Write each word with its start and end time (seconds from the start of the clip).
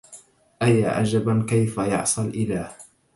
أيا 0.61 0.89
عجبا 0.89 1.45
كيف 1.49 1.77
يعصي 1.77 2.21
الإله 2.21 2.71